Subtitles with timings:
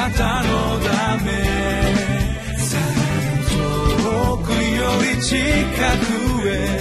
[0.00, 1.30] なたのため
[3.44, 4.56] 遠くよ
[5.14, 6.80] り近くへ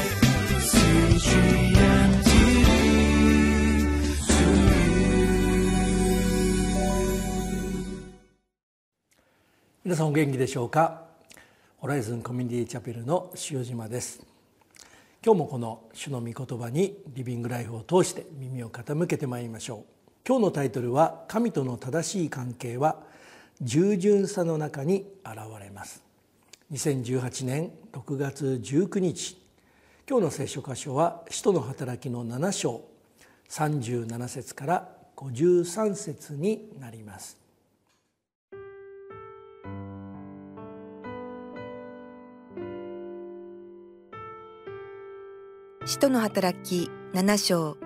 [9.83, 11.03] 皆さんお元気でしょうか？
[11.79, 14.25] ホライズンコミュニティチャペルの塩島です。
[15.25, 19.83] 今日もこの主の御言葉にリビングライフを通して耳を傾けてまいりましょう。
[20.25, 23.08] 今日のタイトルは神との正しい関係は
[23.61, 26.01] 従順さの中に現れます。
[26.71, 29.37] 2018年6月19日
[30.09, 32.83] 今日の聖書箇所は使徒の働きの7章
[33.49, 37.37] 37節から53節になります。
[45.85, 47.77] 使徒の働き7章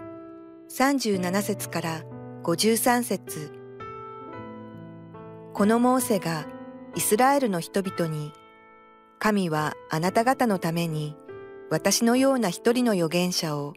[0.70, 2.04] 37節から
[2.44, 3.63] 53節。
[5.54, 6.48] このモーセが
[6.96, 8.34] イスラエルの人々に
[9.20, 11.16] 神はあなた方のために
[11.70, 13.76] 私のような一人の預言者を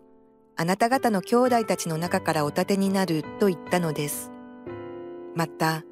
[0.57, 4.33] あなた方の兄弟たちの中からお立てになると言ったのです。
[5.35, 5.85] また、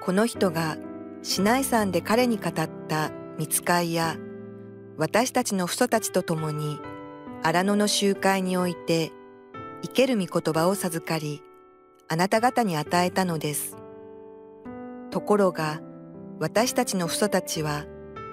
[0.00, 0.76] この人が
[1.24, 2.52] シナイ山で彼に語っ
[2.86, 4.16] た見つかいや
[4.96, 6.78] 私たちの父祖たちと共に
[7.42, 9.10] 荒野の集会において
[9.82, 11.42] 生ける御言葉を授かり
[12.08, 13.81] あなた方に与えたのです。
[15.12, 15.80] ところが
[16.40, 17.84] 私たちの父祖たちは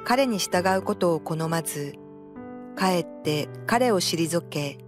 [0.05, 1.93] 彼に従うことを好まず
[2.75, 4.79] 帰って彼を退け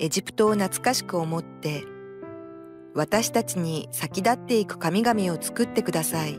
[0.00, 1.84] エジプトを懐かしく思って
[2.94, 6.38] 私たちに先立っていく神々を作ってください。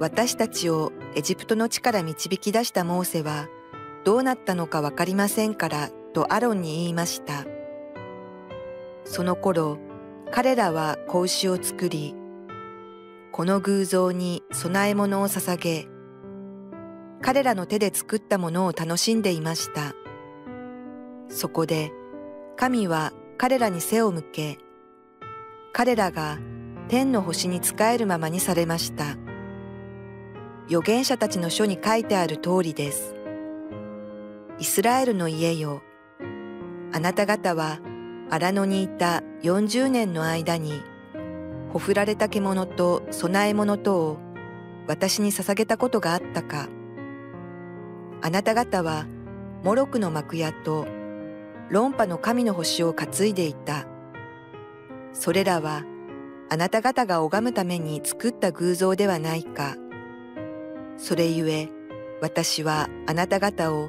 [0.00, 3.48] 私たちをエジプトの地から導き出したモーセは
[4.04, 7.44] どうなったのかわかりませんからとアロンに言いました。
[9.04, 9.78] その頃、
[10.30, 12.14] 彼らは子牛を作り、
[13.40, 15.88] この偶像に供え物を捧げ、
[17.22, 19.94] 彼らの手で作ったものを楽しんでいました。
[21.30, 21.90] そこで、
[22.58, 24.58] 神は彼らに背を向け、
[25.72, 26.36] 彼らが
[26.88, 29.16] 天の星に仕えるままにされました。
[30.66, 33.14] 預言者たちの書に書いてある通りです。
[34.58, 35.80] イスラエルの家よ。
[36.92, 37.78] あなた方は
[38.28, 40.82] 荒野にいた40年の間に、
[41.72, 44.18] ほふられた獣と供え物とを
[44.86, 46.68] 私に捧げたことがあったか。
[48.22, 49.06] あなた方は
[49.62, 50.86] モロクの幕屋と
[51.70, 53.86] 論破の神の星を担いでいた。
[55.12, 55.84] それらは
[56.48, 59.76] あなた方が拝むために作った偶像ではないか。
[60.96, 61.68] それゆえ
[62.20, 63.88] 私はあなた方を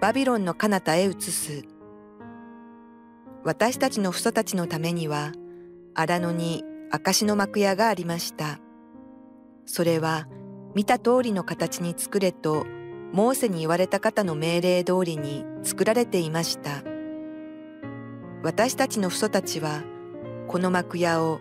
[0.00, 1.64] バビロンの彼方へ移す。
[3.42, 5.32] 私たちの父祖たちのためには、
[5.94, 8.60] 荒野に証の幕屋がありました。
[9.66, 10.28] それは
[10.74, 12.66] 見た通りの形に作れと
[13.12, 16.82] モーセに言われた方の命令通りに作られていました。
[18.44, 19.82] 私たちの父祖たちは
[20.46, 21.40] この幕屋を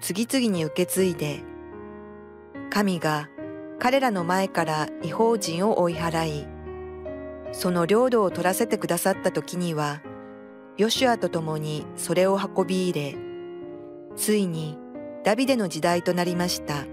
[0.00, 1.42] 次々に受け継いで、
[2.70, 3.28] 神が
[3.80, 6.46] 彼らの前から違法人を追い払い、
[7.52, 10.02] その領土を取らせてくださった時には、
[10.76, 13.16] ヨシュアと共にそれを運び入れ、
[14.16, 14.78] ついに
[15.24, 16.84] ダビデの時代となりました。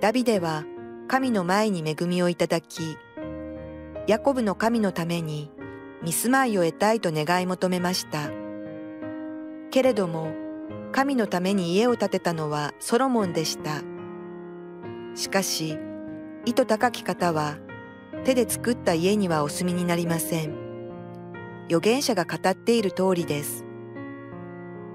[0.00, 0.64] ダビデは
[1.06, 2.98] 神の前に恵みをいただき、
[4.08, 5.52] ヤコブの神のために
[6.02, 8.30] 見住まいを得たいと願い求めました。
[9.70, 10.32] けれども、
[10.90, 13.82] 神のために家を建てたのはソロモンでした。
[15.14, 15.78] しかし、
[16.46, 17.58] 意図高き方は
[18.24, 20.56] 手で作った家にはお住みになりません。
[21.66, 23.64] 預言者が語っている通りです。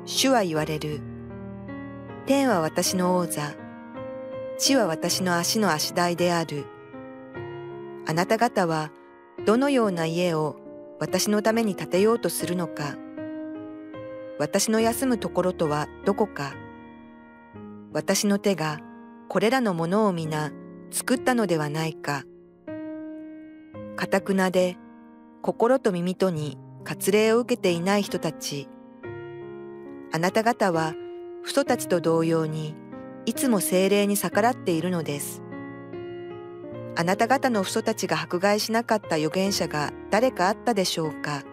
[0.03, 1.16] 主は言われる。
[2.27, 3.55] 天は私の王座。
[4.57, 6.65] 地は私の足の足台である。
[8.05, 8.91] あなた方は
[9.45, 10.57] どのような家を
[10.99, 12.97] 私のために建てようとするのか。
[14.39, 16.51] 私の休むところとはどこか。
[17.93, 18.81] 私の手が
[19.29, 20.51] これらのものを皆
[20.91, 22.25] 作ったのではないか。
[23.95, 24.75] かたくなで
[25.41, 28.67] 心と耳とに割礼を受けていない人たち。
[30.11, 30.93] あなた方は
[31.47, 32.75] 父祖たちと同様に
[33.25, 35.41] いつも精霊に逆らっているのです。
[36.97, 41.43] あなた方の父祖たちが迫害しなかった預言者が誰かあったでしょうか？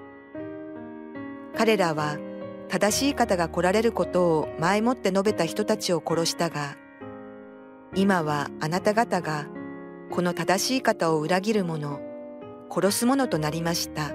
[1.56, 2.18] 彼らは
[2.68, 6.76] 正しい方が来られることを前もって述べた人たちを殺したが、
[7.94, 9.46] 今はあなた方が
[10.10, 12.00] この正しい方を裏切る者、
[12.68, 14.10] 殺すものとなりました。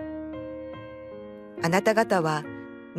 [1.63, 2.43] あなた方は、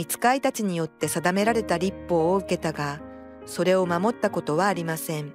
[0.00, 3.02] 見つかいたちによって定められた立法を受けたが、
[3.44, 5.34] それを守ったことはありません。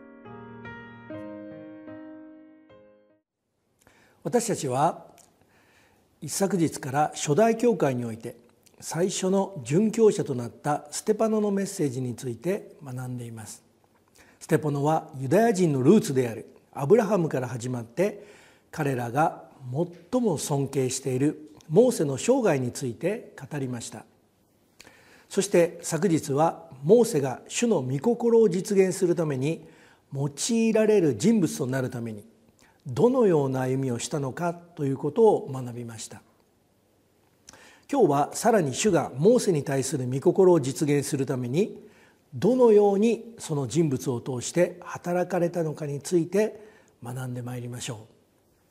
[4.24, 5.06] 私たちは
[6.20, 8.38] 一昨日から初代教会において
[8.80, 13.62] 最初の殉教者となったステパノのメッセージについて学んでいます。
[14.40, 18.26] ステパノはユダヤ人のルーツであるアブラハムから始まって
[18.72, 19.44] 彼らが
[20.12, 24.06] 最も尊敬しているモーセの生涯について語りました。
[25.36, 29.68] そして昨日はモーセが主の御心を実現するために
[30.14, 32.24] 用いられる人物となるために
[32.88, 36.22] どのような歩みをしたのかということを学びました。
[37.92, 41.86] 今日はさらに主がモーセに対する御心を実現するために
[42.34, 46.62] どのようにその人物を通して働かれたのかについて
[47.04, 48.08] 学んでまいりましょ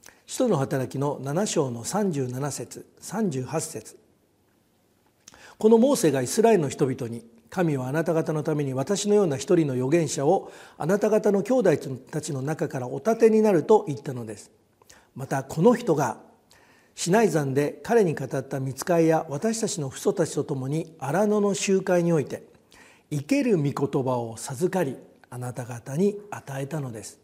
[0.07, 0.11] う。
[0.25, 4.04] 使徒の働きの7章の37節38節。
[5.59, 11.77] このモーセがイスラエルの人々に神はあなた方のために私のような一人の預言者をあなた方の兄弟
[12.11, 14.51] たちの中からお立てになると言ったのです。
[15.15, 16.19] またこの人が
[16.97, 22.43] シナイ山で彼に語った見つかいや私たちの父祖たちと共に荒野の集会において
[23.11, 23.73] 生ける御言
[24.03, 24.97] 葉を授かり
[25.31, 27.21] あなた方に与えたのです。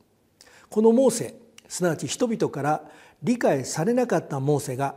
[0.68, 1.34] このモーセ
[1.68, 2.84] すなわち人々から
[3.22, 4.94] 理解されなかったモーセが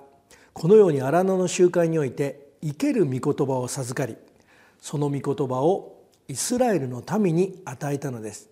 [0.53, 4.15] このように荒野の集会において生ける御言葉を授かり
[4.80, 8.50] その御言葉をイスラエルの民に与えたのです。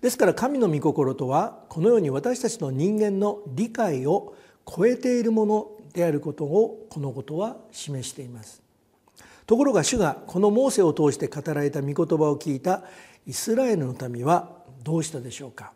[0.00, 4.34] ですから神の御心とはこのように私たちの人間の理解を
[4.66, 8.62] 超えているものであることをこのことは示しています。
[9.46, 12.82] ところが主がこのモーセを通して語られた御言葉を聞いた
[13.26, 14.50] イスラエルの民は
[14.82, 15.72] どうしたでしょうか。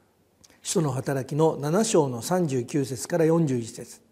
[0.62, 4.07] 使徒の働きの7章の39節から41節。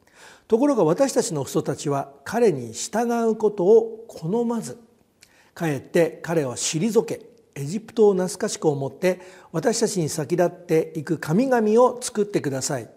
[0.49, 4.79] ところが私たちの父祖たちは彼に従うことを好まず
[5.55, 9.21] かえって彼は退けエジプトを懐かしく思って
[9.51, 12.91] 私たちに先立っていく神々を作ってください。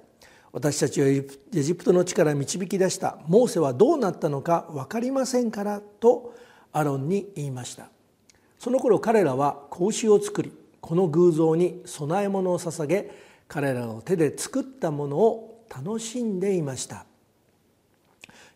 [0.52, 6.34] 私たちをエジプトの地から導き出したモーセはどうなったのか分かりませんからと
[6.72, 7.90] アロンに言いました。
[8.58, 13.12] その頃彼らは格子を作りこの偶像に供え物を捧げ
[13.48, 17.06] 彼らの手で作ったものを楽しんでいました。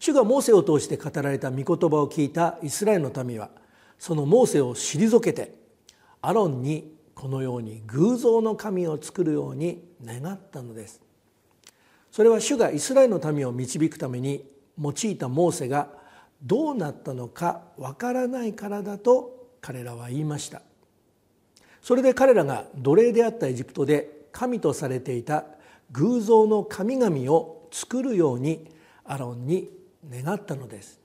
[0.03, 3.49] 主がモーセを通して語られた御言葉を聞いたイスラエルの民は
[3.97, 5.55] そのモーセを退けて
[6.21, 10.99] アロンにこのように偶像の神を作るように願ったのです。
[12.11, 14.43] それは主がイスラエルの民を導くために
[14.77, 15.87] 用いたモーセが
[16.41, 20.63] どうなったのかわからないからだと彼らは言いました。
[21.81, 25.45] それで彼らが奴隷であったエジプトで神とされていた
[25.91, 28.69] 偶像の神々を作るように
[29.05, 30.99] アロンに願ったのです。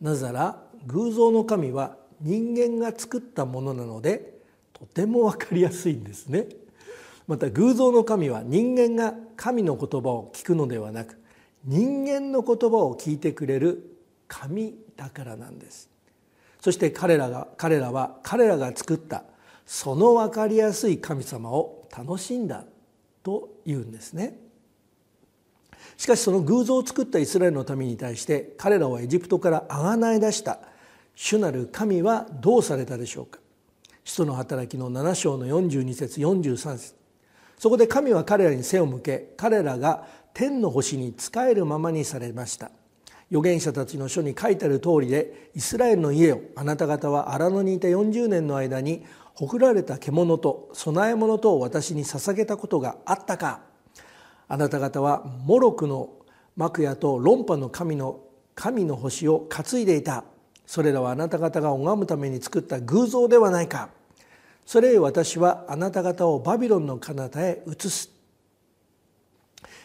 [0.00, 4.34] なぜなら偶像の神は人間が作ったものなので
[4.72, 6.46] とても分かりやすいんですね。
[7.26, 11.18] また偶像の神は人間が神の言葉を聞くのではなく
[11.64, 13.96] 人間の言葉を聞いてくれる
[14.28, 15.88] 神だからなんです。
[16.60, 19.24] そして彼らが彼らは彼らが作った
[19.66, 22.64] その分かりやすい神様を楽しんだ
[23.22, 24.38] というんですね。
[25.96, 30.58] しかしその偶像を作ったイスラエルの民に対して彼らをエジプトからあがない出した。
[31.14, 33.38] 主なる神はどうされたでしょうか？
[34.04, 36.94] 使徒の働きの7章の42節43節。
[37.58, 42.70] そこで神は彼らに背を向け彼らが天の星に仕えるままにされました。
[43.30, 49.04] 預言者たちの書に書いてある通りでイスラエルの家をあなた方は荒野にいた40年の間に
[49.34, 53.60] ほくられた獣と供え物とを私に捧げたことがあったか。
[54.54, 56.10] あなた方はモロクの
[56.54, 58.20] 幕屋と論破の神の
[58.54, 60.22] 神の星を担いでいた。
[60.64, 63.88] それらはあなた方が拝むために作った偶像ではないか。
[64.64, 68.10] それゆ私はあなた方をバビロンの彼方へ移す。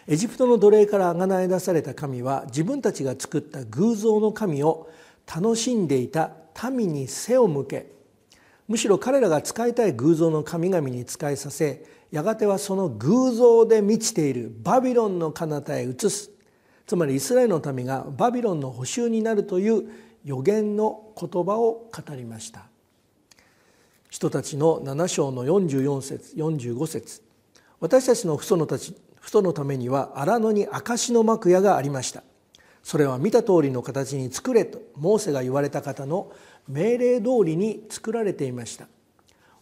[0.06, 4.88] エジプトの奴隷からあがない出された神は自分たちが作った偶像の神を
[5.26, 6.30] 楽しんでいた。
[6.72, 7.92] 民に背を向け
[8.70, 16.30] むしろ彼らが使いたい偶像の神々に仕えさせやがてはその偶像で満ちているバビロンの彼方へ移す。
[16.86, 19.90] つまりイスラエルの民がバビロンの補修になるという
[20.24, 22.68] 予言の言葉を語りました。
[24.12, 27.24] 人たちの7章の44節45節。
[27.80, 32.24] 私たちの父祖のたち父祖のためには荒野に証の幕屋がありました。
[32.84, 36.32] それは見た通りの形に作れとモーセが言われた方の
[36.68, 38.88] 命令通りに作られていました。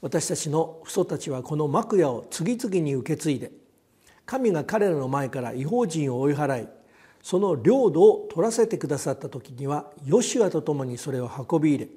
[0.02, 3.52] 私たちの父祖たちはこの幕屋を次々に受け継いで
[4.26, 6.68] 神が彼らの前から違法人を追い払い
[7.24, 11.88] その領土を取らせてくださった時にはヨシュアと共にそれを運び入れ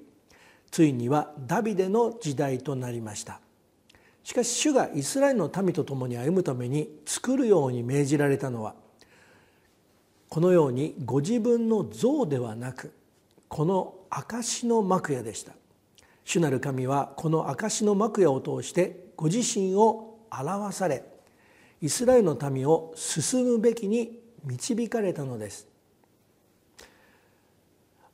[0.70, 3.40] ついにはダビデの時代となりました。
[4.22, 8.74] しかし主がイスラエルの民と共に歩むために作るように命じられたのは
[10.30, 12.92] このようにご自分の像ではなく
[13.48, 15.52] この証の幕屋でした。
[16.24, 21.04] 主なる神はこの証の幕屋を通してご自身を表され
[21.82, 25.66] イスラエルの民を進むべきに導かれたのです。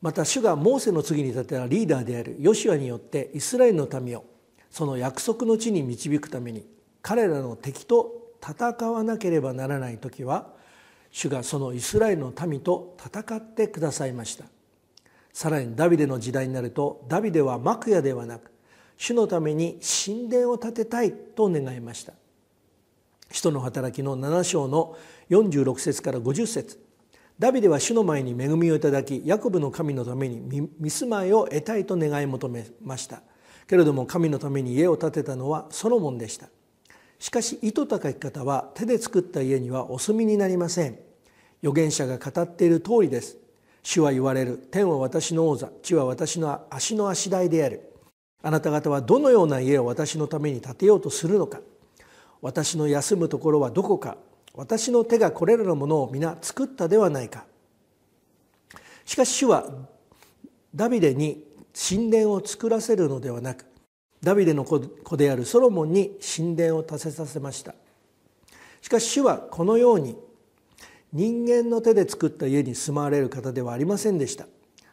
[0.00, 4.24] また主がモーセの次に立てたリーダーであるヨシュアによってイスラエルの民を
[4.70, 6.66] その約束の地に導くために
[7.02, 10.55] 彼らの敵と戦わなければならない時は
[11.16, 14.44] 主がそのイスラエルの民と戦ってくださいました。
[15.32, 18.50] さらにダビデの時代になるとダビデは幕屋ではなく
[18.98, 22.12] 主のために神殿を建てたいと願いました。
[23.30, 24.94] 使徒の働きの7章の
[25.30, 26.78] 46節から50節。
[27.38, 33.22] ダビデは主の前に恵みをいただきヤコブの神のために見住まいを得たいと願い求めました。
[33.66, 36.50] けれども神のために家を建てたのはソロモンでした。
[37.18, 41.05] しかし意図高き方は手で作った家にはお住みになりません。
[41.66, 43.38] 預言者が語っている通りです。
[43.82, 44.56] 主は言われる。
[44.70, 45.68] 天は私の王座。
[45.82, 47.92] 地は私の足の足台である。
[48.42, 51.60] あなた方はどのような家を私のために建てようとするのか。
[52.40, 54.16] 私の休むところはどこか。
[54.54, 57.44] 私の手がこれらのものを皆作ったではないか。
[59.04, 59.66] しかし主は
[60.74, 61.44] ダビデに
[61.74, 63.66] 神殿を作らせるのではなく
[64.22, 64.80] ダビデの子
[65.16, 67.74] であるソロモンに神殿を建てさせました。
[68.80, 70.16] しかし主はこのように
[71.16, 74.46] 人間の手で作った家に住まわれる方ではありませんでした。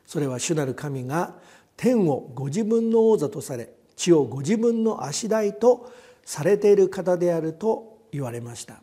[0.06, 1.36] それは主なる神が
[1.76, 5.92] 天をご自分の王座とされ地をご自分の足台と
[6.24, 8.82] されている方であると言われました。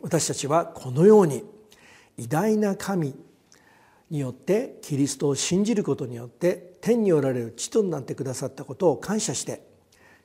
[0.00, 1.42] 私たちはこのように
[2.16, 3.16] 偉大な神
[4.08, 9.66] によってキリストを信じることによって天におられる地となってくださったことを感謝して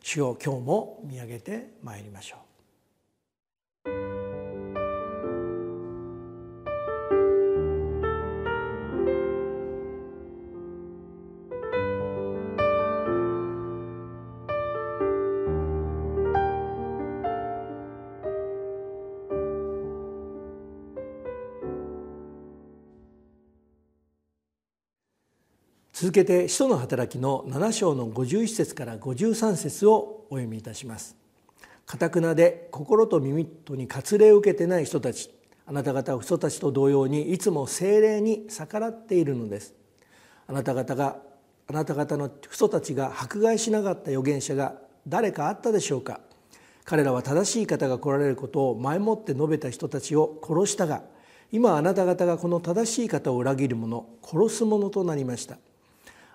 [0.04, 2.53] 主を今日も見上げてまいりましょう。
[26.04, 31.16] 続けて使徒の働きの7章の51節から53節をお読みいたします。
[31.86, 35.34] かたくなで心と耳とに割礼を受けてない人たち
[35.66, 39.76] あなた方は人たちと同様にいつも精霊に逆らっているのです。
[40.46, 41.20] あなた方が
[41.70, 44.76] あなた方の人たちが迫害しなかった預言者が
[45.08, 46.20] 誰かあったでしょうか。
[46.84, 51.04] 彼らは正しい方が来られることを前もって述べた人たちを殺したが
[51.54, 55.58] 今あなた方がこの正しい方を裏切る者殺す者となりました。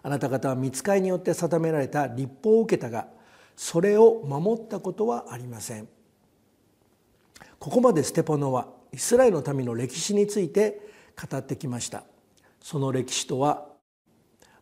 [0.03, 3.09] あなた方は見つかりによって定められた立法を受けたが
[3.57, 5.89] それを守ったことはありません。
[7.59, 10.81] ここまでステパノはイスラエルの民の歴史について
[11.21, 12.05] 語ってきました。
[12.61, 13.67] その歴史とは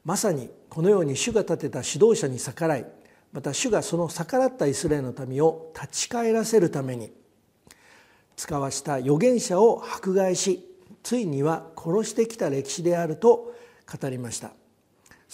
[0.05, 2.87] まさにこのように主が立てた指導者に逆らい
[3.33, 7.13] また主がその逆らったイスラエルの民を立ち返らせるために
[8.37, 10.67] 使わした預言者を迫害し
[11.03, 13.55] ついには殺してきた歴史であると
[14.01, 14.53] 語りました。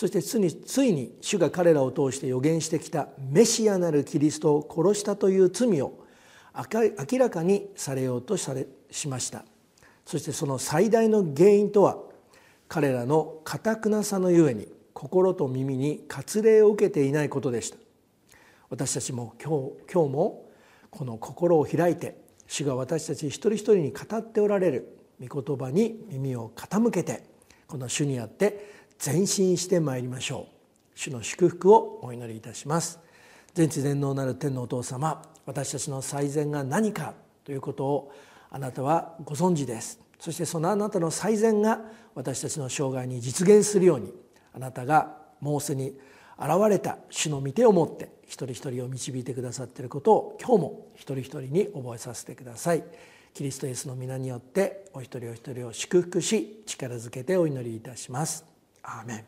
[0.03, 6.05] そしてついについに主が彼らを通して予言してきたメシアなるキリストを殺したという罪を
[6.57, 9.45] 明らかにされようとされしました。
[10.05, 11.99] そしてその最大の原因とは
[12.67, 17.77] 彼らの堅くなさのゆえに心と耳に割礼を受けていないことでした。
[18.71, 19.51] 私たちも今
[19.87, 20.51] 日今日も
[20.91, 22.17] この心を開いて
[22.49, 27.23] 主が私たち一人一人に語っておられる御言葉に耳を傾けて
[27.69, 30.99] この主にあって前進してまいりましょう。
[30.99, 33.01] 主の祝福をお祈りいたします。
[33.53, 38.13] 全知全能なる天のお父様私たちの最善が何かということを
[38.49, 39.99] あなたはご存知です。
[40.21, 41.81] そしてそのあなたの最善が
[42.15, 44.15] 私たちの生涯に実現するように
[44.55, 45.99] あなたがモーセに
[46.39, 52.85] 現れた主の御手を持って一人一人を導いてくださっていることを今日も一人一人に覚えさせてください。
[53.35, 58.52] キリストイエスの皆によってお一人お一人を祝福し力づけてお祈りいたします。
[58.85, 59.25] アーメン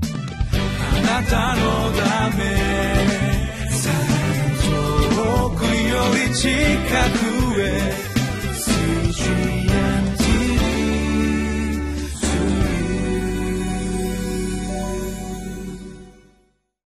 [0.00, 2.42] あなたのため
[4.64, 6.50] 遠くより近
[7.54, 7.62] くへ